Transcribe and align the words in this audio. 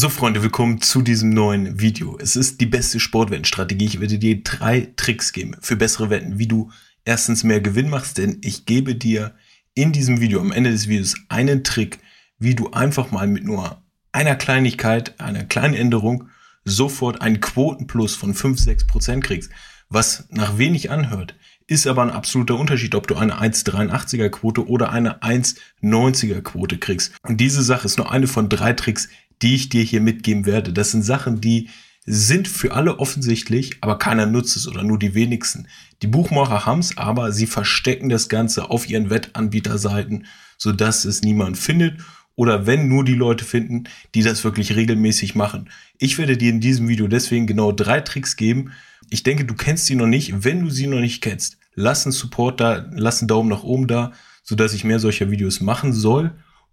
So 0.00 0.08
Freunde, 0.08 0.42
willkommen 0.42 0.80
zu 0.80 1.02
diesem 1.02 1.28
neuen 1.28 1.78
Video. 1.78 2.16
Es 2.18 2.34
ist 2.34 2.62
die 2.62 2.66
beste 2.66 2.98
Sportwettenstrategie. 2.98 3.84
Ich 3.84 4.00
werde 4.00 4.18
dir 4.18 4.42
drei 4.42 4.88
Tricks 4.96 5.30
geben 5.30 5.58
für 5.60 5.76
bessere 5.76 6.08
Wetten, 6.08 6.38
wie 6.38 6.46
du 6.46 6.70
erstens 7.04 7.44
mehr 7.44 7.60
Gewinn 7.60 7.90
machst, 7.90 8.16
denn 8.16 8.38
ich 8.40 8.64
gebe 8.64 8.94
dir 8.94 9.34
in 9.74 9.92
diesem 9.92 10.22
Video, 10.22 10.40
am 10.40 10.52
Ende 10.52 10.70
des 10.70 10.88
Videos, 10.88 11.16
einen 11.28 11.64
Trick, 11.64 11.98
wie 12.38 12.54
du 12.54 12.70
einfach 12.70 13.10
mal 13.10 13.26
mit 13.26 13.44
nur 13.44 13.82
einer 14.10 14.36
Kleinigkeit, 14.36 15.20
einer 15.20 15.44
kleinen 15.44 15.74
Änderung 15.74 16.30
sofort 16.64 17.20
einen 17.20 17.40
Quotenplus 17.40 18.14
von 18.14 18.32
5-6% 18.32 19.20
kriegst. 19.20 19.50
Was 19.90 20.24
nach 20.30 20.56
wenig 20.56 20.90
anhört, 20.90 21.34
ist 21.66 21.86
aber 21.86 22.00
ein 22.00 22.10
absoluter 22.10 22.58
Unterschied, 22.58 22.94
ob 22.94 23.06
du 23.06 23.16
eine 23.16 23.42
1,83er 23.42 24.30
Quote 24.30 24.66
oder 24.66 24.92
eine 24.92 25.20
1,90er 25.22 26.40
Quote 26.40 26.78
kriegst. 26.78 27.12
Und 27.22 27.36
diese 27.36 27.62
Sache 27.62 27.84
ist 27.84 27.98
nur 27.98 28.10
eine 28.10 28.28
von 28.28 28.48
drei 28.48 28.72
Tricks, 28.72 29.10
die 29.42 29.54
ich 29.54 29.68
dir 29.68 29.82
hier 29.82 30.00
mitgeben 30.00 30.46
werde. 30.46 30.72
Das 30.72 30.90
sind 30.90 31.02
Sachen, 31.02 31.40
die 31.40 31.68
sind 32.06 32.48
für 32.48 32.72
alle 32.72 32.98
offensichtlich, 32.98 33.76
aber 33.80 33.98
keiner 33.98 34.26
nutzt 34.26 34.56
es 34.56 34.66
oder 34.66 34.82
nur 34.82 34.98
die 34.98 35.14
wenigsten. 35.14 35.68
Die 36.02 36.06
Buchmacher 36.06 36.66
haben's, 36.66 36.96
aber 36.96 37.32
sie 37.32 37.46
verstecken 37.46 38.08
das 38.08 38.28
Ganze 38.28 38.70
auf 38.70 38.88
ihren 38.88 39.10
Wettanbieterseiten, 39.10 40.26
sodass 40.56 41.04
es 41.04 41.22
niemand 41.22 41.58
findet 41.58 42.00
oder 42.40 42.66
wenn 42.66 42.88
nur 42.88 43.04
die 43.04 43.14
Leute 43.14 43.44
finden, 43.44 43.84
die 44.14 44.22
das 44.22 44.44
wirklich 44.44 44.74
regelmäßig 44.74 45.34
machen. 45.34 45.68
Ich 45.98 46.16
werde 46.16 46.38
dir 46.38 46.50
in 46.50 46.60
diesem 46.60 46.88
Video 46.88 47.06
deswegen 47.06 47.46
genau 47.46 47.70
drei 47.70 48.00
Tricks 48.00 48.36
geben. 48.36 48.72
Ich 49.10 49.22
denke, 49.22 49.44
du 49.44 49.54
kennst 49.54 49.86
sie 49.86 49.94
noch 49.94 50.06
nicht. 50.06 50.42
Wenn 50.42 50.64
du 50.64 50.70
sie 50.70 50.86
noch 50.86 51.00
nicht 51.00 51.22
kennst, 51.22 51.58
lass 51.74 52.06
einen 52.06 52.12
Support 52.12 52.60
da, 52.60 52.86
lass 52.92 53.20
einen 53.20 53.28
Daumen 53.28 53.50
nach 53.50 53.62
oben 53.62 53.86
da, 53.86 54.12
sodass 54.42 54.72
ich 54.72 54.84
mehr 54.84 55.00
solcher 55.00 55.30
Videos 55.30 55.60
machen 55.60 55.92
soll. 55.92 56.32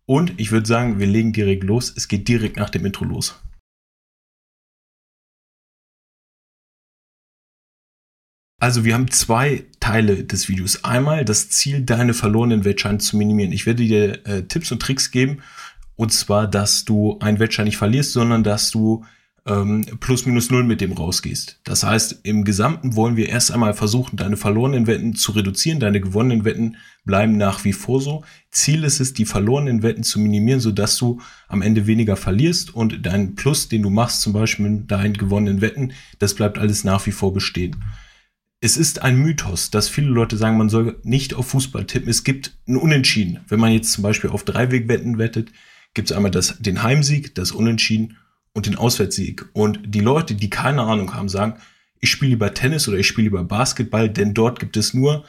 Und 0.09 0.39
ich 0.39 0.51
würde 0.51 0.65
sagen, 0.65 0.99
wir 0.99 1.07
legen 1.07 1.33
direkt 1.33 1.63
los. 1.63 1.93
Es 1.95 2.07
geht 2.07 2.27
direkt 2.27 2.55
nach 2.57 2.69
dem 2.69 2.85
Intro 2.85 3.03
los. 3.03 3.41
Also 8.59 8.85
wir 8.85 8.95
haben 8.95 9.11
zwei 9.11 9.65
Teile 9.79 10.23
des 10.23 10.49
Videos. 10.49 10.83
Einmal 10.83 11.25
das 11.25 11.49
Ziel, 11.49 11.81
deine 11.81 12.13
verlorenen 12.13 12.63
Wettscheine 12.65 12.97
zu 12.97 13.17
minimieren. 13.17 13.51
Ich 13.51 13.65
werde 13.65 13.83
dir 13.83 14.25
äh, 14.25 14.43
Tipps 14.47 14.71
und 14.71 14.81
Tricks 14.81 15.11
geben. 15.11 15.43
Und 15.95 16.11
zwar, 16.11 16.47
dass 16.47 16.85
du 16.85 17.19
einen 17.19 17.39
Wettschein 17.39 17.65
nicht 17.65 17.77
verlierst, 17.77 18.13
sondern 18.13 18.43
dass 18.43 18.71
du 18.71 19.05
ähm, 19.47 19.85
plus 19.99 20.25
minus 20.25 20.51
null 20.51 20.63
mit 20.63 20.81
dem 20.81 20.91
rausgehst. 20.91 21.59
Das 21.63 21.83
heißt, 21.83 22.21
im 22.23 22.43
Gesamten 22.43 22.95
wollen 22.95 23.15
wir 23.15 23.29
erst 23.29 23.51
einmal 23.51 23.73
versuchen, 23.73 24.17
deine 24.17 24.37
verlorenen 24.37 24.87
Wetten 24.87 25.15
zu 25.15 25.31
reduzieren. 25.31 25.79
Deine 25.79 26.01
gewonnenen 26.01 26.45
Wetten 26.45 26.77
bleiben 27.05 27.37
nach 27.37 27.63
wie 27.63 27.73
vor 27.73 28.01
so. 28.01 28.23
Ziel 28.51 28.83
ist 28.83 28.99
es, 28.99 29.13
die 29.13 29.25
verlorenen 29.25 29.83
Wetten 29.83 30.03
zu 30.03 30.19
minimieren, 30.19 30.59
sodass 30.59 30.97
du 30.97 31.21
am 31.47 31.61
Ende 31.61 31.87
weniger 31.87 32.15
verlierst 32.15 32.75
und 32.75 33.05
dein 33.05 33.35
Plus, 33.35 33.69
den 33.69 33.83
du 33.83 33.89
machst, 33.89 34.21
zum 34.21 34.33
Beispiel 34.33 34.69
mit 34.69 34.91
deinen 34.91 35.13
gewonnenen 35.13 35.61
Wetten, 35.61 35.93
das 36.19 36.33
bleibt 36.33 36.57
alles 36.57 36.83
nach 36.83 37.05
wie 37.05 37.11
vor 37.11 37.33
bestehen. 37.33 37.77
Es 38.59 38.75
ist 38.75 39.03
ein 39.03 39.17
Mythos, 39.17 39.69
dass 39.69 39.87
viele 39.87 40.09
Leute 40.09 40.35
sagen, 40.35 40.57
man 40.57 40.69
soll 40.69 40.99
nicht 41.03 41.35
auf 41.35 41.47
Fußball 41.49 41.85
tippen. 41.85 42.09
Es 42.09 42.23
gibt 42.23 42.57
ein 42.67 42.75
Unentschieden. 42.75 43.39
Wenn 43.47 43.59
man 43.59 43.71
jetzt 43.71 43.91
zum 43.93 44.01
Beispiel 44.01 44.31
auf 44.31 44.43
Dreiwegwetten 44.43 45.19
wettet, 45.19 45.51
gibt 45.93 46.09
es 46.09 46.17
einmal 46.17 46.31
das, 46.31 46.57
den 46.59 46.81
Heimsieg, 46.81 47.35
das 47.35 47.51
Unentschieden 47.51 48.17
und 48.57 48.65
den 48.65 48.75
Auswärtssieg. 48.75 49.45
Und 49.53 49.79
die 49.85 49.99
Leute, 49.99 50.33
die 50.33 50.49
keine 50.49 50.81
Ahnung 50.81 51.13
haben, 51.13 51.29
sagen, 51.29 51.59
ich 51.99 52.09
spiele 52.09 52.31
lieber 52.31 52.55
Tennis 52.55 52.87
oder 52.87 52.97
ich 52.97 53.05
spiele 53.05 53.25
lieber 53.25 53.43
Basketball, 53.43 54.09
denn 54.09 54.33
dort 54.33 54.59
gibt 54.59 54.77
es 54.77 54.95
nur 54.95 55.25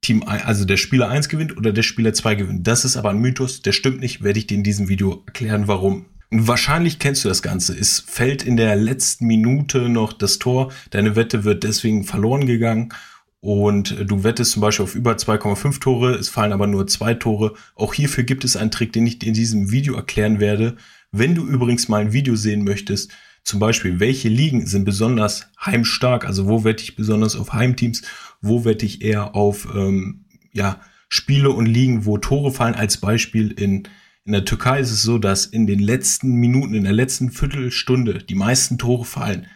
Team, 0.00 0.22
also 0.26 0.64
der 0.64 0.78
Spieler 0.78 1.10
1 1.10 1.28
gewinnt 1.28 1.54
oder 1.58 1.74
der 1.74 1.82
Spieler 1.82 2.14
2 2.14 2.34
gewinnt. 2.34 2.66
Das 2.66 2.86
ist 2.86 2.96
aber 2.96 3.10
ein 3.10 3.18
Mythos, 3.18 3.60
der 3.60 3.72
stimmt 3.72 4.00
nicht, 4.00 4.22
werde 4.22 4.38
ich 4.38 4.46
dir 4.46 4.56
in 4.56 4.64
diesem 4.64 4.88
Video 4.88 5.22
erklären, 5.26 5.68
warum. 5.68 6.06
Und 6.30 6.48
wahrscheinlich 6.48 6.98
kennst 6.98 7.26
du 7.26 7.28
das 7.28 7.42
Ganze. 7.42 7.78
Es 7.78 8.00
fällt 8.00 8.42
in 8.42 8.56
der 8.56 8.74
letzten 8.74 9.26
Minute 9.26 9.90
noch 9.90 10.14
das 10.14 10.38
Tor, 10.38 10.72
deine 10.88 11.14
Wette 11.14 11.44
wird 11.44 11.64
deswegen 11.64 12.04
verloren 12.04 12.46
gegangen 12.46 12.94
und 13.40 13.96
du 14.08 14.24
wettest 14.24 14.52
zum 14.52 14.62
Beispiel 14.62 14.84
auf 14.84 14.94
über 14.94 15.12
2,5 15.12 15.78
Tore, 15.78 16.14
es 16.14 16.30
fallen 16.30 16.52
aber 16.52 16.66
nur 16.66 16.86
zwei 16.86 17.12
Tore. 17.12 17.52
Auch 17.74 17.92
hierfür 17.92 18.24
gibt 18.24 18.44
es 18.44 18.56
einen 18.56 18.70
Trick, 18.70 18.94
den 18.94 19.06
ich 19.06 19.18
dir 19.18 19.26
in 19.26 19.34
diesem 19.34 19.70
Video 19.70 19.94
erklären 19.94 20.40
werde, 20.40 20.78
wenn 21.12 21.34
du 21.34 21.46
übrigens 21.46 21.88
mal 21.88 22.00
ein 22.00 22.12
Video 22.12 22.34
sehen 22.34 22.64
möchtest, 22.64 23.12
zum 23.44 23.60
Beispiel, 23.60 24.00
welche 24.00 24.28
Ligen 24.28 24.66
sind 24.66 24.84
besonders 24.84 25.48
heimstark, 25.64 26.24
also 26.24 26.46
wo 26.46 26.64
wette 26.64 26.82
ich 26.82 26.96
besonders 26.96 27.36
auf 27.36 27.52
Heimteams, 27.52 28.02
wo 28.40 28.64
wette 28.64 28.86
ich 28.86 29.02
eher 29.02 29.34
auf 29.34 29.68
ähm, 29.74 30.24
ja, 30.52 30.80
Spiele 31.08 31.50
und 31.50 31.66
Ligen, 31.66 32.06
wo 32.06 32.18
Tore 32.18 32.52
fallen. 32.52 32.74
Als 32.74 32.98
Beispiel 32.98 33.50
in, 33.50 33.88
in 34.24 34.32
der 34.32 34.44
Türkei 34.44 34.80
ist 34.80 34.92
es 34.92 35.02
so, 35.02 35.18
dass 35.18 35.44
in 35.44 35.66
den 35.66 35.80
letzten 35.80 36.34
Minuten, 36.34 36.74
in 36.74 36.84
der 36.84 36.92
letzten 36.92 37.30
Viertelstunde 37.30 38.18
die 38.18 38.34
meisten 38.34 38.78
Tore 38.78 39.04
fallen 39.04 39.46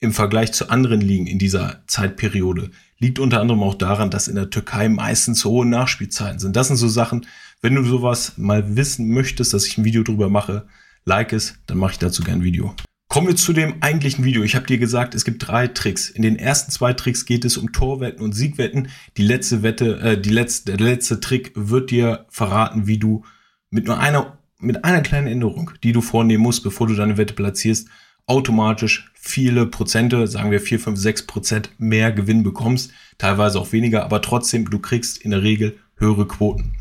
im 0.00 0.12
Vergleich 0.12 0.52
zu 0.52 0.68
anderen 0.68 1.00
Ligen 1.00 1.26
in 1.26 1.38
dieser 1.38 1.82
Zeitperiode. 1.86 2.70
Liegt 2.98 3.18
unter 3.18 3.40
anderem 3.40 3.62
auch 3.62 3.74
daran, 3.74 4.10
dass 4.10 4.28
in 4.28 4.34
der 4.34 4.50
Türkei 4.50 4.88
meistens 4.88 5.44
hohe 5.44 5.64
Nachspielzeiten 5.64 6.38
sind. 6.38 6.56
Das 6.56 6.68
sind 6.68 6.76
so 6.76 6.88
Sachen, 6.88 7.26
wenn 7.62 7.74
du 7.74 7.84
sowas 7.84 8.34
mal 8.36 8.76
wissen 8.76 9.08
möchtest, 9.08 9.54
dass 9.54 9.66
ich 9.66 9.78
ein 9.78 9.84
Video 9.84 10.02
drüber 10.02 10.28
mache, 10.28 10.66
like 11.06 11.32
es, 11.32 11.58
dann 11.66 11.78
mache 11.78 11.92
ich 11.92 11.98
dazu 11.98 12.22
gern 12.22 12.40
ein 12.40 12.44
Video. 12.44 12.74
Kommen 13.08 13.28
wir 13.28 13.36
zu 13.36 13.52
dem 13.52 13.82
eigentlichen 13.82 14.24
Video. 14.24 14.42
Ich 14.42 14.56
habe 14.56 14.66
dir 14.66 14.78
gesagt, 14.78 15.14
es 15.14 15.24
gibt 15.24 15.46
drei 15.46 15.68
Tricks. 15.68 16.10
In 16.10 16.22
den 16.22 16.36
ersten 16.36 16.72
zwei 16.72 16.92
Tricks 16.92 17.24
geht 17.24 17.44
es 17.44 17.56
um 17.56 17.72
Torwetten 17.72 18.22
und 18.22 18.32
Siegwetten. 18.32 18.88
Die 19.16 19.22
letzte 19.22 19.62
Wette, 19.62 20.00
äh, 20.00 20.20
die 20.20 20.30
letzte, 20.30 20.76
der 20.76 20.86
letzte 20.86 21.20
Trick 21.20 21.52
wird 21.54 21.90
dir 21.90 22.26
verraten, 22.28 22.86
wie 22.86 22.98
du 22.98 23.24
mit 23.70 23.86
nur 23.86 23.98
einer, 24.00 24.38
mit 24.58 24.84
einer 24.84 25.00
kleinen 25.02 25.28
Änderung, 25.28 25.70
die 25.82 25.92
du 25.92 26.00
vornehmen 26.00 26.42
musst, 26.42 26.64
bevor 26.64 26.88
du 26.88 26.94
deine 26.94 27.16
Wette 27.16 27.34
platzierst, 27.34 27.88
automatisch 28.26 29.10
viele 29.14 29.66
Prozente, 29.66 30.26
sagen 30.26 30.50
wir 30.50 30.60
4, 30.60 30.80
5, 30.80 30.98
6 30.98 31.26
Prozent 31.26 31.70
mehr 31.78 32.10
Gewinn 32.10 32.42
bekommst. 32.42 32.90
Teilweise 33.18 33.60
auch 33.60 33.72
weniger, 33.72 34.04
aber 34.04 34.20
trotzdem, 34.20 34.68
du 34.68 34.80
kriegst 34.80 35.18
in 35.18 35.30
der 35.30 35.42
Regel 35.42 35.78
höhere 35.96 36.26
Quoten. 36.26 36.74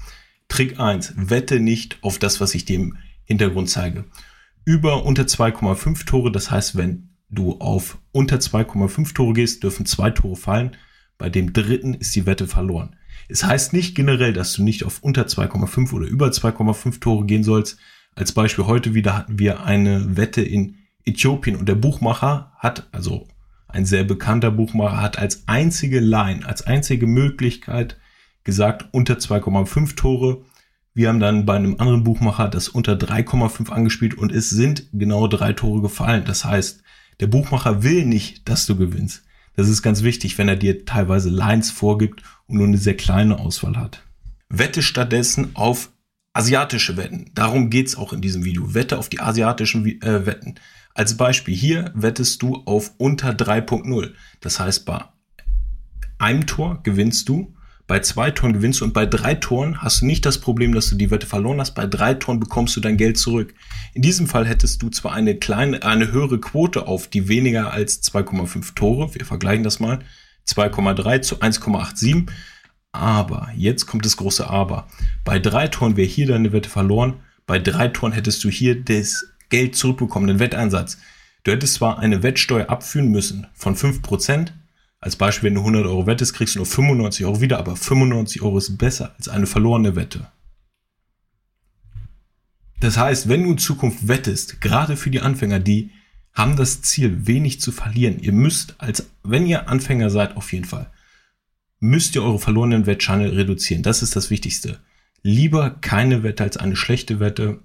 Trick 0.47 0.79
1. 0.79 1.13
Wette 1.15 1.59
nicht 1.59 1.99
auf 2.01 2.17
das, 2.17 2.41
was 2.41 2.55
ich 2.55 2.65
dir 2.65 2.77
im 2.77 2.97
Hintergrund 3.25 3.69
zeige. 3.69 4.05
Über 4.63 5.05
unter 5.05 5.23
2,5 5.23 6.05
Tore, 6.05 6.31
das 6.31 6.49
heißt, 6.49 6.77
wenn 6.77 7.09
du 7.29 7.59
auf 7.59 7.99
unter 8.11 8.37
2,5 8.37 9.13
Tore 9.13 9.33
gehst, 9.33 9.63
dürfen 9.63 9.85
zwei 9.85 10.09
Tore 10.11 10.35
fallen. 10.35 10.75
Bei 11.17 11.29
dem 11.29 11.53
dritten 11.53 11.93
ist 11.93 12.15
die 12.15 12.25
Wette 12.25 12.47
verloren. 12.47 12.95
Es 13.27 13.43
heißt 13.43 13.73
nicht 13.73 13.95
generell, 13.95 14.33
dass 14.33 14.53
du 14.53 14.63
nicht 14.63 14.83
auf 14.83 14.99
unter 15.01 15.25
2,5 15.25 15.93
oder 15.93 16.07
über 16.07 16.27
2,5 16.27 16.99
Tore 16.99 17.25
gehen 17.25 17.43
sollst. 17.43 17.77
Als 18.15 18.31
Beispiel 18.31 18.65
heute 18.65 18.93
wieder 18.93 19.17
hatten 19.17 19.39
wir 19.39 19.63
eine 19.63 20.17
Wette 20.17 20.41
in 20.41 20.77
Äthiopien 21.05 21.55
und 21.55 21.67
der 21.67 21.75
Buchmacher 21.75 22.53
hat, 22.57 22.87
also 22.91 23.27
ein 23.67 23.85
sehr 23.85 24.03
bekannter 24.03 24.51
Buchmacher, 24.51 25.01
hat 25.01 25.17
als 25.17 25.47
einzige 25.47 25.99
Line, 25.99 26.45
als 26.45 26.65
einzige 26.65 27.07
Möglichkeit 27.07 27.97
gesagt, 28.43 28.87
unter 28.91 29.15
2,5 29.15 29.95
Tore 29.95 30.45
wir 30.95 31.09
haben 31.09 31.19
dann 31.19 31.45
bei 31.45 31.55
einem 31.55 31.75
anderen 31.77 32.05
Buchmacher 32.05 32.47
das 32.47 32.69
unter 32.69 32.93
3,5 32.93 33.69
angespielt 33.69 34.17
und 34.17 34.31
es 34.31 34.49
sind 34.49 34.87
genau 34.93 35.27
drei 35.27 35.51
Tore 35.51 35.81
gefallen. 35.81 36.23
Das 36.25 36.45
heißt, 36.45 36.81
der 37.19 37.27
Buchmacher 37.27 37.83
will 37.83 38.05
nicht, 38.05 38.47
dass 38.47 38.65
du 38.65 38.77
gewinnst. 38.77 39.23
Das 39.57 39.67
ist 39.67 39.81
ganz 39.81 40.03
wichtig, 40.03 40.37
wenn 40.37 40.47
er 40.47 40.55
dir 40.55 40.85
teilweise 40.85 41.29
Lines 41.29 41.69
vorgibt 41.69 42.23
und 42.47 42.57
nur 42.57 42.67
eine 42.67 42.77
sehr 42.77 42.95
kleine 42.95 43.39
Auswahl 43.39 43.75
hat. 43.75 44.03
Wette 44.47 44.81
stattdessen 44.81 45.51
auf 45.53 45.91
asiatische 46.31 46.95
Wetten. 46.95 47.31
Darum 47.33 47.69
geht's 47.69 47.97
auch 47.97 48.13
in 48.13 48.21
diesem 48.21 48.45
Video. 48.45 48.73
Wette 48.73 48.97
auf 48.97 49.09
die 49.09 49.19
asiatischen 49.19 49.85
äh, 50.01 50.25
Wetten. 50.25 50.55
Als 50.93 51.17
Beispiel 51.17 51.55
hier 51.55 51.91
wettest 51.93 52.41
du 52.41 52.63
auf 52.65 52.91
unter 52.97 53.31
3.0. 53.31 54.13
Das 54.39 54.61
heißt, 54.61 54.85
bei 54.85 55.03
einem 56.19 56.47
Tor 56.47 56.81
gewinnst 56.83 57.27
du 57.27 57.54
bei 57.87 57.99
zwei 57.99 58.31
Toren 58.31 58.53
gewinnst 58.53 58.81
du 58.81 58.85
und 58.85 58.93
bei 58.93 59.05
drei 59.05 59.35
Toren 59.35 59.81
hast 59.81 60.01
du 60.01 60.07
nicht 60.07 60.25
das 60.25 60.39
Problem, 60.39 60.73
dass 60.73 60.89
du 60.89 60.95
die 60.95 61.11
Wette 61.11 61.27
verloren 61.27 61.59
hast. 61.59 61.75
Bei 61.75 61.85
drei 61.85 62.15
Toren 62.15 62.39
bekommst 62.39 62.75
du 62.75 62.81
dein 62.81 62.97
Geld 62.97 63.17
zurück. 63.17 63.53
In 63.93 64.01
diesem 64.01 64.25
Fall 64.25 64.47
hättest 64.47 64.81
du 64.81 64.89
zwar 64.89 65.13
eine 65.13 65.35
kleine, 65.35 65.83
eine 65.83 66.11
höhere 66.11 66.39
Quote 66.39 66.87
auf 66.87 67.07
die 67.07 67.27
weniger 67.27 67.71
als 67.71 68.01
2,5 68.01 68.73
Tore. 68.73 69.13
Wir 69.13 69.25
vergleichen 69.25 69.63
das 69.63 69.79
mal. 69.79 69.99
2,3 70.47 71.21
zu 71.21 71.35
1,87. 71.37 72.27
Aber, 72.91 73.49
jetzt 73.55 73.85
kommt 73.85 74.05
das 74.05 74.17
große 74.17 74.49
Aber. 74.49 74.87
Bei 75.23 75.37
drei 75.37 75.67
Toren 75.67 75.95
wäre 75.95 76.07
hier 76.07 76.27
deine 76.27 76.53
Wette 76.53 76.69
verloren. 76.69 77.15
Bei 77.45 77.59
drei 77.59 77.89
Toren 77.89 78.13
hättest 78.13 78.43
du 78.43 78.49
hier 78.49 78.83
das 78.83 79.27
Geld 79.49 79.75
zurückbekommen, 79.75 80.27
den 80.27 80.39
Wetteinsatz. 80.39 80.97
Du 81.43 81.51
hättest 81.51 81.75
zwar 81.75 81.99
eine 81.99 82.23
Wettsteuer 82.23 82.69
abführen 82.69 83.11
müssen 83.11 83.45
von 83.53 83.75
5%, 83.75 84.47
als 85.05 85.17
Beispiel, 85.17 85.49
wenn 85.49 85.53
du 85.53 85.59
100 85.59 85.85
Euro 85.85 86.07
wettest, 86.07 86.33
kriegst 86.33 86.55
du 86.55 86.59
nur 86.59 86.65
95 86.65 87.27
Euro 87.27 87.39
wieder, 87.39 87.59
aber 87.59 87.75
95 87.75 88.41
Euro 88.41 88.57
ist 88.57 88.75
besser 88.75 89.13
als 89.19 89.29
eine 89.29 89.45
verlorene 89.45 89.95
Wette. 89.95 90.31
Das 92.79 92.97
heißt, 92.97 93.29
wenn 93.29 93.43
du 93.43 93.51
in 93.51 93.59
Zukunft 93.59 94.07
wettest, 94.07 94.61
gerade 94.61 94.97
für 94.97 95.11
die 95.11 95.21
Anfänger, 95.21 95.59
die 95.59 95.91
haben 96.33 96.55
das 96.55 96.81
Ziel, 96.81 97.27
wenig 97.27 97.61
zu 97.61 97.71
verlieren. 97.71 98.17
Ihr 98.17 98.31
müsst, 98.31 98.73
als 98.79 99.07
wenn 99.21 99.45
ihr 99.45 99.69
Anfänger 99.69 100.09
seid, 100.09 100.37
auf 100.37 100.51
jeden 100.51 100.65
Fall, 100.65 100.89
müsst 101.79 102.15
ihr 102.15 102.23
eure 102.23 102.39
verlorenen 102.39 102.87
Wettscheine 102.87 103.31
reduzieren. 103.31 103.83
Das 103.83 104.01
ist 104.01 104.15
das 104.15 104.31
Wichtigste. 104.31 104.79
Lieber 105.21 105.69
keine 105.69 106.23
Wette 106.23 106.43
als 106.43 106.57
eine 106.57 106.75
schlechte 106.75 107.19
Wette. 107.19 107.59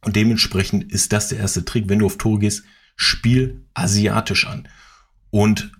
Und 0.00 0.16
dementsprechend 0.16 0.90
ist 0.90 1.12
das 1.12 1.28
der 1.28 1.38
erste 1.38 1.66
Trick. 1.66 1.90
Wenn 1.90 1.98
du 1.98 2.06
auf 2.06 2.16
Tore 2.16 2.38
gehst, 2.38 2.64
spiel 2.96 3.66
asiatisch 3.74 4.46
an. 4.46 4.66
Und 5.28 5.75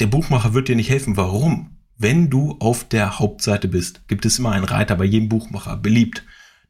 der 0.00 0.06
Buchmacher 0.06 0.54
wird 0.54 0.68
dir 0.68 0.76
nicht 0.76 0.90
helfen. 0.90 1.16
Warum? 1.16 1.76
Wenn 1.96 2.28
du 2.28 2.56
auf 2.58 2.88
der 2.88 3.18
Hauptseite 3.18 3.68
bist, 3.68 4.08
gibt 4.08 4.26
es 4.26 4.38
immer 4.38 4.52
einen 4.52 4.64
Reiter 4.64 4.96
bei 4.96 5.04
jedem 5.04 5.28
Buchmacher, 5.28 5.76
beliebt. 5.76 6.24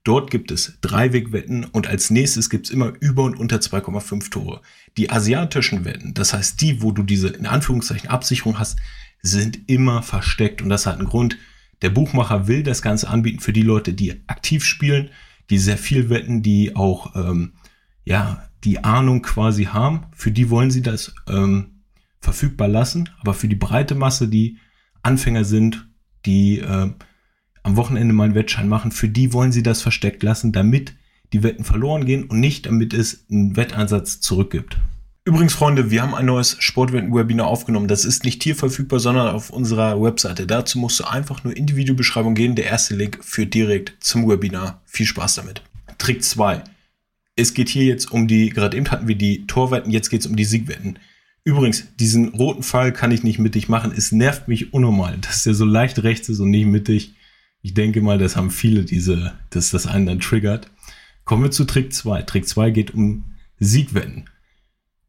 Dort 0.05 0.31
gibt 0.31 0.51
es 0.51 0.79
Dreiwegwetten 0.83 1.65
und 1.65 1.87
als 1.87 2.11
nächstes 2.11 2.51
gibt 2.51 2.67
es 2.67 2.73
immer 2.73 2.93
über 3.01 3.25
und 3.25 3.39
unter 3.39 3.57
2,5 3.57 4.31
Tore. 4.31 4.61
Die 4.99 5.11
asiatischen 5.11 5.87
Wetten, 5.87 6.13
das 6.13 6.35
heißt 6.35 6.61
die, 6.61 6.83
wo 6.83 6.93
du 6.93 7.03
diese 7.03 7.29
in 7.29 7.47
Anführungszeichen 7.47 8.11
Absicherung 8.11 8.59
hast, 8.59 8.79
sind 9.23 9.71
immer 9.71 10.03
versteckt 10.03 10.61
und 10.61 10.69
das 10.69 10.85
hat 10.85 10.99
einen 10.99 11.09
Grund. 11.09 11.39
Der 11.81 11.89
Buchmacher 11.89 12.47
will 12.47 12.63
das 12.63 12.83
Ganze 12.83 13.09
anbieten 13.09 13.41
für 13.41 13.55
die 13.55 13.63
Leute, 13.63 13.95
die 13.95 14.23
aktiv 14.27 14.67
spielen, 14.67 15.09
die 15.49 15.59
sehr 15.59 15.79
viel 15.79 16.11
wetten, 16.11 16.43
die 16.43 16.77
auch 16.77 17.17
ähm, 17.17 17.55
ja 18.05 18.47
die 18.63 18.85
Ahnung 18.85 19.23
quasi 19.23 19.65
haben. 19.65 20.05
Für 20.15 20.31
die 20.31 20.51
wollen 20.51 20.71
sie 20.71 20.83
das 20.83 21.15
ähm, 21.29 21.74
verfügbar 22.25 22.69
lassen, 22.69 23.09
aber 23.21 23.35
für 23.35 23.49
die 23.49 23.55
breite 23.55 23.95
Masse, 23.95 24.29
die 24.29 24.59
Anfänger 25.03 25.45
sind, 25.45 25.89
die 26.27 26.59
äh, 26.59 26.91
am 27.63 27.77
Wochenende 27.77 28.13
mal 28.13 28.25
einen 28.25 28.35
Wettschein 28.35 28.69
machen, 28.69 28.91
für 28.91 29.09
die 29.09 29.33
wollen 29.33 29.53
sie 29.53 29.63
das 29.63 29.83
versteckt 29.83 30.23
lassen, 30.23 30.53
damit 30.53 30.95
die 31.33 31.43
Wetten 31.43 31.65
verloren 31.65 32.05
gehen 32.05 32.25
und 32.25 32.41
nicht 32.41 32.67
damit 32.67 32.95
es 32.95 33.27
einen 33.31 33.57
Wetteinsatz 33.57 34.21
zurückgibt. 34.21 34.79
Übrigens, 35.27 35.55
Freunde, 35.55 35.91
wir 35.91 36.03
haben 36.03 36.15
ein 36.15 36.27
neues 36.27 36.57
Sportwetten-Webinar 36.61 37.47
aufgenommen. 37.47 37.89
Das 37.89 38.05
ist 38.05 38.25
nicht 38.25 38.43
hier 38.43 38.55
verfügbar, 38.55 39.01
sondern 39.01 39.35
auf 39.35 39.49
unserer 39.49 40.01
Webseite. 40.03 40.47
Dazu 40.47 40.79
musst 40.79 41.01
du 41.01 41.05
einfach 41.05 41.45
nur 41.45 41.57
in 41.57 41.65
die 41.65 41.77
Videobeschreibung 41.77 42.35
gehen. 42.35 42.57
Der 42.57 42.67
erste 42.67 42.95
Link 42.95 43.25
führt 43.25 43.55
direkt 43.55 44.05
zum 44.05 44.29
Webinar. 44.29 44.83
Viel 44.85 45.07
Spaß 45.07 45.37
damit. 45.37 45.63
Trick 45.97 46.23
2. 46.23 46.63
Es 47.37 47.55
geht 47.55 47.71
hier 47.71 47.85
jetzt 47.85 48.13
um 48.13 48.29
die, 48.29 48.51
gerade 48.51 48.77
eben 48.77 48.91
hatten 48.91 49.09
wir 49.09 49.17
die 49.17 49.47
Torwetten, 49.47 49.91
jetzt 49.91 50.11
geht 50.11 50.21
es 50.21 50.27
um 50.27 50.37
die 50.37 50.45
Siegwetten. 50.45 50.99
Übrigens, 51.45 51.95
diesen 51.97 52.29
roten 52.29 52.63
Pfeil 52.63 52.93
kann 52.93 53.11
ich 53.11 53.23
nicht 53.23 53.39
mittig 53.39 53.69
machen. 53.69 53.93
Es 53.95 54.13
nervt 54.13 54.49
mich 54.49 54.73
unnormal, 54.73 55.19
dass 55.19 55.45
der 55.45 55.53
so 55.55 55.67
leicht 55.67 56.03
rechts 56.03 56.31
ist 56.31 56.41
und 56.41 56.51
nicht 56.51 56.67
mittig. 56.67 57.15
Ich 57.61 57.75
denke 57.75 58.01
mal, 58.01 58.19
das 58.19 58.37
haben 58.37 58.51
viele 58.51 58.85
diese, 58.85 59.35
dass 59.51 59.71
das 59.71 59.87
einen 59.87 60.07
dann 60.07 60.21
triggert. 60.21 60.71
Kommen 61.25 61.45
wir 61.45 61.51
zu 61.51 61.65
Trick 61.65 61.93
2. 61.93 62.23
Trick 62.23 62.49
2 62.49 62.71
geht 62.71 62.95
um 62.95 63.25
Siegwetten. 63.59 64.25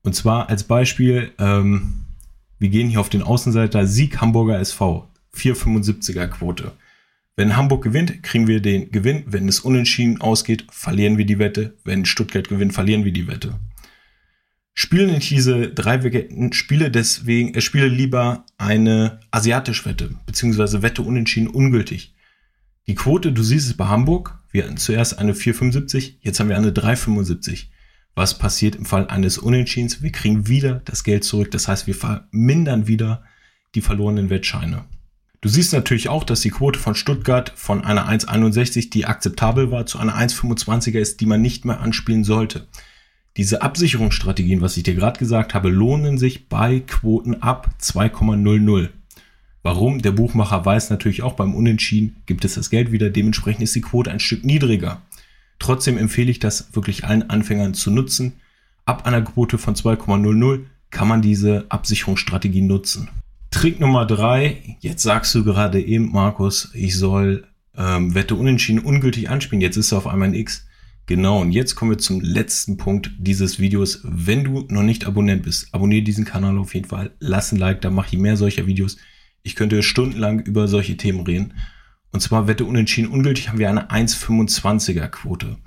Und 0.04 0.14
zwar 0.14 0.50
als 0.50 0.64
Beispiel, 0.64 1.32
ähm, 1.40 2.06
wir 2.60 2.70
gehen 2.70 2.90
hier 2.90 3.00
auf 3.00 3.10
den 3.10 3.24
Außenseiter 3.24 3.88
Sieg 3.88 4.22
Hamburger 4.22 4.60
SV. 4.60 5.08
4,75er 5.34 6.28
Quote. 6.28 6.74
Wenn 7.36 7.58
Hamburg 7.58 7.84
gewinnt, 7.84 8.24
kriegen 8.24 8.48
wir 8.48 8.62
den 8.62 8.92
Gewinn. 8.92 9.24
Wenn 9.26 9.50
es 9.50 9.60
unentschieden 9.60 10.22
ausgeht, 10.22 10.66
verlieren 10.70 11.18
wir 11.18 11.26
die 11.26 11.40
Wette. 11.40 11.76
Wenn 11.84 12.06
Stuttgart 12.06 12.48
gewinnt, 12.48 12.74
verlieren 12.74 13.04
wir 13.04 13.12
die 13.12 13.28
Wette. 13.28 13.60
Spielen 14.78 15.16
ich 15.16 15.30
diese 15.30 15.70
drei 15.70 16.04
Wetten, 16.04 16.52
spiele 16.52 16.92
deswegen, 16.92 17.54
er 17.54 17.62
spiele 17.62 17.88
lieber 17.88 18.46
eine 18.58 19.22
asiatische 19.32 19.86
Wette, 19.86 20.12
beziehungsweise 20.26 20.82
Wette 20.82 21.02
unentschieden 21.02 21.48
ungültig. 21.48 22.14
Die 22.86 22.96
Quote, 22.96 23.32
du 23.32 23.42
siehst 23.42 23.68
es 23.68 23.78
bei 23.78 23.88
Hamburg, 23.88 24.38
wir 24.52 24.66
hatten 24.66 24.76
zuerst 24.76 25.18
eine 25.18 25.32
4,75, 25.32 26.16
jetzt 26.20 26.42
haben 26.42 26.50
wir 26.50 26.58
eine 26.58 26.72
3,75. 26.72 27.68
Was 28.16 28.38
passiert 28.38 28.76
im 28.76 28.86
Fall 28.86 29.08
eines 29.08 29.38
Unentschiedens? 29.38 30.02
Wir 30.02 30.12
kriegen 30.12 30.50
wieder 30.50 30.82
das 30.84 31.06
Geld 31.06 31.24
zurück, 31.24 31.52
das 31.52 31.70
heißt, 31.70 31.88
wir 31.88 31.96
vermindern 31.96 32.86
wieder 32.86 33.24
die 33.76 33.82
verlorenen 33.82 34.30
Wettscheine. 34.30 34.84
Du 35.40 35.48
siehst 35.48 35.72
natürlich 35.72 36.10
auch, 36.10 36.26
dass 36.26 36.42
die 36.42 36.50
Quote 36.50 36.80
von 36.80 36.96
Stuttgart 36.96 37.54
von 37.56 37.86
einer 37.86 38.10
1,61, 38.10 38.90
die 38.90 39.06
akzeptabel 39.06 39.72
war, 39.72 39.86
zu 39.86 40.00
einer 40.00 40.18
1,25er 40.18 41.00
ist, 41.00 41.22
die 41.22 41.28
man 41.28 41.42
nicht 41.42 41.64
mehr 41.64 41.80
anspielen 41.80 42.26
sollte. 42.26 42.68
Diese 43.38 43.62
Absicherungsstrategien, 43.62 44.62
was 44.62 44.78
ich 44.78 44.84
dir 44.84 44.96
gerade 44.96 45.20
gesagt 45.20 45.54
habe, 45.54 45.70
lohnen 45.70 46.18
sich 46.18 46.48
bei 46.48 46.80
Quoten 46.80 47.42
ab 47.42 47.70
2,00. 47.82 48.90
Warum? 49.62 50.02
Der 50.02 50.12
Buchmacher 50.12 50.66
weiß 50.66 50.90
natürlich 50.90 51.22
auch 51.22 51.34
beim 51.34 51.54
Unentschieden 51.54 52.18
gibt 52.28 52.46
es 52.46 52.54
das 52.54 52.70
Geld 52.70 52.92
wieder, 52.92 53.10
dementsprechend 53.10 53.64
ist 53.64 53.76
die 53.76 53.82
Quote 53.82 54.12
ein 54.12 54.20
Stück 54.20 54.46
niedriger. 54.46 55.02
Trotzdem 55.60 55.98
empfehle 55.98 56.32
ich 56.32 56.40
das 56.40 56.76
wirklich 56.76 57.06
allen 57.06 57.30
Anfängern 57.30 57.74
zu 57.74 57.92
nutzen. 57.92 58.34
Ab 58.86 59.06
einer 59.06 59.22
Quote 59.22 59.58
von 59.58 59.76
2,00 59.76 60.62
kann 60.92 61.08
man 61.08 61.22
diese 61.22 61.66
Absicherungsstrategie 61.70 62.62
nutzen. 62.62 63.10
Trick 63.52 63.80
Nummer 63.80 64.06
drei. 64.06 64.78
Jetzt 64.80 65.04
sagst 65.04 65.34
du 65.36 65.44
gerade 65.44 65.82
eben, 65.82 66.12
Markus, 66.12 66.72
ich 66.74 66.98
soll 66.98 67.48
ähm, 67.78 68.14
Wette 68.14 68.36
unentschieden 68.36 68.80
ungültig 68.80 69.30
anspielen. 69.30 69.62
Jetzt 69.62 69.78
ist 69.78 69.92
er 69.92 69.98
auf 69.98 70.08
einmal 70.08 70.30
ein 70.30 70.36
X. 70.36 70.65
Genau, 71.08 71.42
und 71.42 71.52
jetzt 71.52 71.76
kommen 71.76 71.92
wir 71.92 71.98
zum 72.00 72.22
letzten 72.22 72.78
Punkt 72.78 73.12
dieses 73.20 73.60
Videos. 73.60 74.00
Wenn 74.04 74.44
du 74.44 74.66
noch 74.70 74.82
nicht 74.82 75.06
Abonnent 75.06 75.44
bist, 75.44 75.72
abonniere 75.72 76.02
diesen 76.02 76.26
Kanal 76.26 76.58
auf 76.58 76.74
jeden 76.74 76.88
Fall, 76.88 77.12
lass 77.20 77.52
ein 77.52 77.60
Like, 77.60 77.82
da 77.82 77.92
mache 77.92 78.16
ich 78.16 78.20
mehr 78.20 78.38
solcher 78.38 78.66
Videos. 78.66 78.98
Ich 79.44 79.56
könnte 79.56 79.84
stundenlang 79.84 80.40
über 80.40 80.68
solche 80.68 80.98
Themen 80.98 81.22
reden. 81.22 81.54
Und 82.12 82.22
zwar 82.22 82.48
Wette 82.48 82.66
unentschieden 82.66 83.12
ungültig 83.12 83.50
haben 83.50 83.60
wir 83.60 83.70
eine 83.70 83.92
1,25er 83.92 85.08
Quote. 85.10 85.58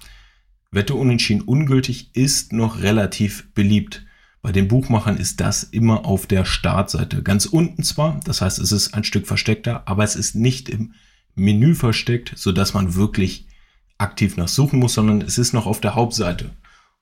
Wette 0.72 0.96
unentschieden 0.96 1.42
ungültig 1.42 2.10
ist 2.16 2.52
noch 2.52 2.82
relativ 2.82 3.52
beliebt. 3.54 4.04
Bei 4.42 4.50
den 4.50 4.66
Buchmachern 4.66 5.18
ist 5.18 5.40
das 5.40 5.62
immer 5.62 6.04
auf 6.04 6.26
der 6.26 6.44
Startseite. 6.44 7.22
Ganz 7.22 7.46
unten 7.46 7.84
zwar, 7.84 8.18
das 8.24 8.40
heißt, 8.40 8.58
es 8.58 8.72
ist 8.72 8.94
ein 8.94 9.04
Stück 9.04 9.26
versteckter, 9.26 9.82
aber 9.86 10.02
es 10.02 10.16
ist 10.16 10.34
nicht 10.34 10.68
im 10.68 10.94
Menü 11.36 11.76
versteckt, 11.76 12.32
sodass 12.36 12.74
man 12.74 12.96
wirklich 12.96 13.47
aktiv 13.98 14.36
nachsuchen 14.36 14.78
muss, 14.78 14.94
sondern 14.94 15.20
es 15.20 15.38
ist 15.38 15.52
noch 15.52 15.66
auf 15.66 15.80
der 15.80 15.94
Hauptseite. 15.94 16.50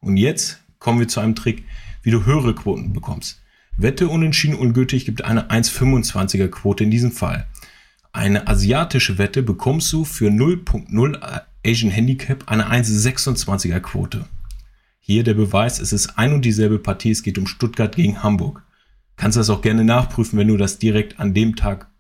Und 0.01 0.17
jetzt 0.17 0.63
kommen 0.79 0.99
wir 0.99 1.09
zu 1.09 1.21
einem 1.21 1.35
Trick, 1.35 1.65
wie 2.03 2.11
du 2.11 2.25
höhere 2.25 2.55
Quoten 2.55 2.93
bekommst. 2.93 3.41
Wette 3.77 4.09
unentschieden 4.09 4.57
ungültig 4.57 5.05
gibt 5.05 5.25
eine 5.25 5.51
1,25er 5.51 6.49
Quote 6.49 6.85
in 6.85 6.91
diesem 6.91 7.13
Fall. 7.13 7.47
Eine 8.13 8.49
asiatische 8.49 9.19
Wette 9.19 9.43
bekommst 9.43 9.93
du 9.93 10.05
für 10.05 10.31
0.0 10.31 11.43
Asian 11.67 11.91
Handicap 11.91 12.45
eine 12.47 12.71
1,26er 12.73 13.81
Quote. 13.81 14.25
Hier 14.99 15.23
der 15.23 15.35
Beweis, 15.35 15.79
es 15.79 15.93
ist 15.93 16.19
ein 16.19 16.33
und 16.33 16.45
dieselbe 16.45 16.79
Partie, 16.79 17.11
es 17.11 17.23
geht 17.23 17.39
um 17.39 17.47
Stuttgart 17.47 17.95
gegen 17.95 18.23
Hamburg. 18.23 18.63
Kannst 19.17 19.37
das 19.37 19.51
auch 19.51 19.61
gerne 19.61 19.85
nachprüfen, 19.85 20.39
wenn 20.39 20.49
du 20.49 20.57
das 20.57 20.79
direkt 20.79 21.21
an 21.21 21.35
dem 21.35 21.57
Tag 21.57 21.91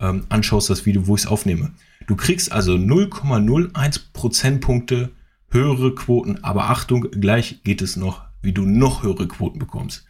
ähm, 0.00 0.24
anschaust, 0.28 0.70
das 0.70 0.86
Video, 0.86 1.06
wo 1.06 1.14
ich 1.14 1.22
es 1.22 1.26
aufnehme. 1.26 1.72
Du 2.06 2.16
kriegst 2.16 2.52
also 2.52 2.74
0,01 2.74 4.00
Prozentpunkte 4.12 5.10
höhere 5.50 5.94
Quoten, 5.94 6.42
aber 6.42 6.70
Achtung, 6.70 7.08
gleich 7.10 7.62
geht 7.64 7.82
es 7.82 7.96
noch, 7.96 8.22
wie 8.42 8.52
du 8.52 8.62
noch 8.64 9.02
höhere 9.02 9.28
Quoten 9.28 9.58
bekommst. 9.58 10.04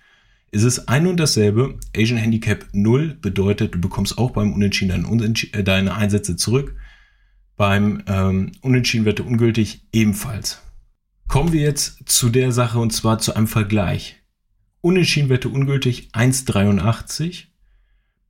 Es 0.51 0.63
ist 0.63 0.89
ein 0.89 1.07
und 1.07 1.19
dasselbe. 1.19 1.79
Asian 1.95 2.19
Handicap 2.19 2.67
0 2.73 3.19
bedeutet, 3.21 3.75
du 3.75 3.81
bekommst 3.81 4.17
auch 4.17 4.31
beim 4.31 4.53
Unentschieden 4.53 5.05
deine, 5.05 5.35
äh, 5.53 5.63
deine 5.63 5.95
Einsätze 5.95 6.37
zurück. 6.37 6.75
Beim 7.57 8.03
ähm, 8.07 8.53
Unentschieden 8.63 9.05
Wette 9.05 9.25
ungültig 9.25 9.87
ebenfalls. 9.93 10.63
Kommen 11.27 11.53
wir 11.53 11.61
jetzt 11.61 12.09
zu 12.09 12.31
der 12.31 12.53
Sache 12.53 12.79
und 12.79 12.93
zwar 12.93 13.19
zu 13.19 13.35
einem 13.35 13.49
Vergleich. 13.49 14.17
Unentschieden 14.81 15.29
Wette 15.29 15.49
ungültig 15.49 16.11
1,83 16.13 17.48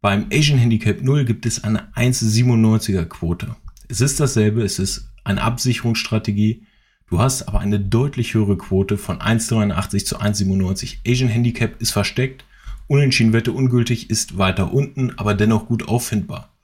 beim 0.00 0.26
Asian 0.33 0.59
Handicap 0.59 1.02
0 1.02 1.25
gibt 1.25 1.45
es 1.45 1.64
eine 1.64 1.93
1,97er 1.95 3.05
Quote. 3.07 3.57
Es 3.88 4.00
ist 4.00 4.21
dasselbe, 4.21 4.62
es 4.62 4.78
ist 4.78 5.11
eine 5.25 5.43
Absicherungsstrategie. 5.43 6.62
Du 7.09 7.19
hast 7.19 7.49
aber 7.49 7.61
eine 7.61 7.81
deutlich 7.81 8.35
höhere 8.35 8.57
Quote 8.57 8.97
von 8.97 9.19
1,83 9.19 10.05
zu 10.05 10.21
1,97. 10.21 10.99
Asian 11.07 11.28
Handicap 11.28 11.81
ist 11.81 11.90
versteckt. 11.90 12.45
Unentschieden 12.87 13.33
Wette 13.33 13.52
ungültig 13.52 14.09
ist 14.09 14.38
weiter 14.38 14.73
unten, 14.73 15.19
aber 15.19 15.35
dennoch 15.35 15.67
gut 15.67 15.88
auffindbar. 15.88 16.55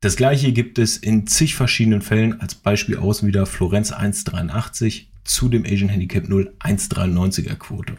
Das 0.00 0.16
gleiche 0.16 0.52
gibt 0.52 0.78
es 0.78 0.96
in 0.96 1.26
zig 1.26 1.54
verschiedenen 1.56 2.02
Fällen, 2.02 2.40
als 2.40 2.54
Beispiel 2.54 2.98
außen 2.98 3.26
wieder 3.26 3.46
Florenz 3.46 3.92
1,83 3.92 5.06
zu 5.24 5.48
dem 5.48 5.64
Asian 5.64 5.88
Handicap 5.88 6.28
0 6.28 6.54
1,93er 6.60 7.56
Quote. 7.56 7.96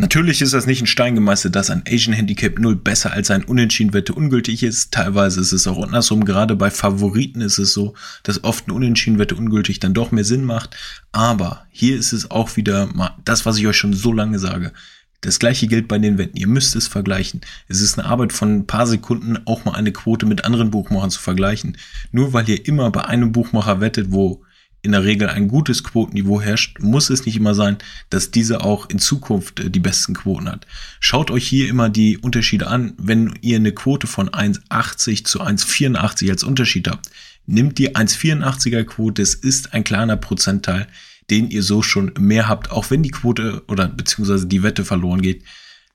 Natürlich 0.00 0.40
ist 0.40 0.54
das 0.54 0.64
nicht 0.64 0.80
in 0.80 0.86
Stein 0.86 1.14
gemeißelt, 1.14 1.54
dass 1.54 1.68
ein 1.68 1.82
Asian 1.86 2.14
Handicap 2.14 2.58
0 2.58 2.74
besser 2.74 3.12
als 3.12 3.30
ein 3.30 3.44
Unentschieden-Wette 3.44 4.14
ungültig 4.14 4.62
ist. 4.62 4.94
Teilweise 4.94 5.42
ist 5.42 5.52
es 5.52 5.66
auch 5.66 5.82
andersrum. 5.82 6.24
Gerade 6.24 6.56
bei 6.56 6.70
Favoriten 6.70 7.42
ist 7.42 7.58
es 7.58 7.74
so, 7.74 7.92
dass 8.22 8.42
oft 8.42 8.66
ein 8.66 8.70
Unentschieden-Wette 8.70 9.34
ungültig 9.34 9.78
dann 9.78 9.92
doch 9.92 10.10
mehr 10.10 10.24
Sinn 10.24 10.44
macht. 10.44 10.74
Aber 11.12 11.66
hier 11.68 11.98
ist 11.98 12.14
es 12.14 12.30
auch 12.30 12.56
wieder 12.56 12.86
mal 12.86 13.14
das, 13.26 13.44
was 13.44 13.58
ich 13.58 13.66
euch 13.66 13.76
schon 13.76 13.92
so 13.92 14.10
lange 14.10 14.38
sage. 14.38 14.72
Das 15.20 15.38
gleiche 15.38 15.66
gilt 15.66 15.86
bei 15.86 15.98
den 15.98 16.16
Wetten. 16.16 16.38
Ihr 16.38 16.48
müsst 16.48 16.76
es 16.76 16.88
vergleichen. 16.88 17.42
Es 17.68 17.82
ist 17.82 17.98
eine 17.98 18.08
Arbeit 18.08 18.32
von 18.32 18.60
ein 18.60 18.66
paar 18.66 18.86
Sekunden, 18.86 19.36
auch 19.44 19.66
mal 19.66 19.74
eine 19.74 19.92
Quote 19.92 20.24
mit 20.24 20.46
anderen 20.46 20.70
Buchmachern 20.70 21.10
zu 21.10 21.20
vergleichen. 21.20 21.76
Nur 22.10 22.32
weil 22.32 22.48
ihr 22.48 22.66
immer 22.66 22.90
bei 22.90 23.04
einem 23.04 23.32
Buchmacher 23.32 23.82
wettet, 23.82 24.12
wo 24.12 24.42
in 24.82 24.92
der 24.92 25.04
Regel 25.04 25.28
ein 25.28 25.48
gutes 25.48 25.84
Quotenniveau 25.84 26.40
herrscht, 26.40 26.78
muss 26.80 27.10
es 27.10 27.26
nicht 27.26 27.36
immer 27.36 27.54
sein, 27.54 27.76
dass 28.08 28.30
diese 28.30 28.62
auch 28.62 28.88
in 28.88 28.98
Zukunft 28.98 29.60
äh, 29.60 29.70
die 29.70 29.80
besten 29.80 30.14
Quoten 30.14 30.48
hat. 30.48 30.66
Schaut 31.00 31.30
euch 31.30 31.46
hier 31.46 31.68
immer 31.68 31.88
die 31.88 32.18
Unterschiede 32.18 32.66
an. 32.66 32.94
Wenn 32.96 33.34
ihr 33.42 33.56
eine 33.56 33.72
Quote 33.72 34.06
von 34.06 34.30
1,80 34.30 35.24
zu 35.24 35.42
1,84 35.42 36.30
als 36.30 36.44
Unterschied 36.44 36.88
habt, 36.88 37.10
nimmt 37.46 37.78
die 37.78 37.94
1,84er 37.94 38.84
Quote, 38.84 39.22
es 39.22 39.34
ist 39.34 39.74
ein 39.74 39.84
kleiner 39.84 40.16
Prozentteil, 40.16 40.86
den 41.30 41.50
ihr 41.50 41.62
so 41.62 41.82
schon 41.82 42.12
mehr 42.18 42.48
habt, 42.48 42.70
auch 42.70 42.90
wenn 42.90 43.02
die 43.02 43.10
Quote 43.10 43.62
oder 43.68 43.86
beziehungsweise 43.86 44.46
die 44.46 44.62
Wette 44.62 44.84
verloren 44.84 45.22
geht. 45.22 45.44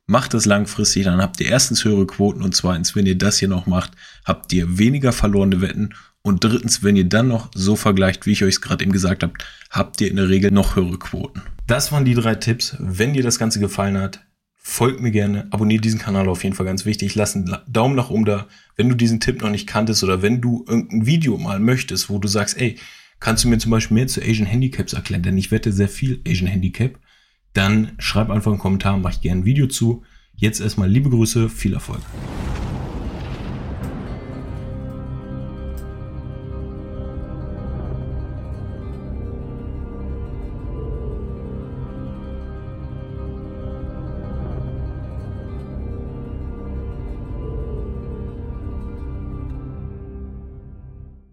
Macht 0.07 0.35
das 0.35 0.45
langfristig, 0.45 1.05
dann 1.05 1.21
habt 1.21 1.41
ihr 1.41 1.47
erstens 1.47 1.83
höhere 1.83 2.05
Quoten 2.05 2.43
und 2.43 2.55
zweitens, 2.55 2.95
wenn 2.95 3.07
ihr 3.07 3.17
das 3.17 3.39
hier 3.39 3.47
noch 3.47 3.65
macht, 3.65 3.91
habt 4.23 4.53
ihr 4.53 4.77
weniger 4.77 5.11
verlorene 5.11 5.61
Wetten 5.61 5.95
und 6.25 6.43
drittens, 6.43 6.81
wenn 6.81 6.95
ihr 6.95 7.07
dann 7.07 7.27
noch 7.27 7.51
so 7.53 7.75
vergleicht, 7.75 8.25
wie 8.25 8.31
ich 8.31 8.43
euch 8.43 8.55
es 8.55 8.61
gerade 8.61 8.83
eben 8.83 8.91
gesagt 8.91 9.21
habe, 9.21 9.33
habt 9.69 10.01
ihr 10.01 10.09
in 10.09 10.15
der 10.15 10.27
Regel 10.27 10.49
noch 10.49 10.75
höhere 10.75 10.97
Quoten. 10.97 11.43
Das 11.67 11.91
waren 11.91 12.03
die 12.03 12.15
drei 12.15 12.33
Tipps. 12.33 12.75
Wenn 12.79 13.13
dir 13.13 13.21
das 13.21 13.37
Ganze 13.37 13.59
gefallen 13.59 13.99
hat, 13.99 14.25
folgt 14.55 15.01
mir 15.01 15.11
gerne, 15.11 15.45
abonniert 15.51 15.85
diesen 15.85 15.99
Kanal 15.99 16.27
auf 16.27 16.43
jeden 16.43 16.55
Fall 16.55 16.65
ganz 16.65 16.83
wichtig. 16.83 17.13
Lass 17.13 17.35
einen 17.35 17.55
Daumen 17.67 17.95
nach 17.95 18.09
oben 18.09 18.25
da, 18.25 18.47
wenn 18.75 18.89
du 18.89 18.95
diesen 18.95 19.19
Tipp 19.19 19.39
noch 19.43 19.51
nicht 19.51 19.67
kanntest 19.67 20.03
oder 20.03 20.23
wenn 20.23 20.41
du 20.41 20.65
irgendein 20.67 21.05
Video 21.05 21.37
mal 21.37 21.59
möchtest, 21.59 22.09
wo 22.09 22.17
du 22.17 22.27
sagst, 22.27 22.59
ey, 22.59 22.79
kannst 23.19 23.43
du 23.43 23.47
mir 23.47 23.59
zum 23.59 23.69
Beispiel 23.69 23.93
mehr 23.93 24.07
zu 24.07 24.19
Asian 24.19 24.47
Handicaps 24.47 24.93
erklären, 24.93 25.21
denn 25.21 25.37
ich 25.37 25.51
wette 25.51 25.71
sehr 25.71 25.89
viel 25.89 26.21
Asian 26.27 26.49
Handicap, 26.49 26.97
dann 27.53 27.91
schreib 27.99 28.31
einfach 28.31 28.51
einen 28.51 28.59
Kommentar, 28.59 28.97
mach 28.97 29.11
ich 29.11 29.21
gerne 29.21 29.41
ein 29.41 29.45
Video 29.45 29.67
zu. 29.67 30.03
Jetzt 30.33 30.59
erstmal 30.59 30.89
liebe 30.89 31.11
Grüße, 31.11 31.49
viel 31.49 31.75
Erfolg. 31.75 32.01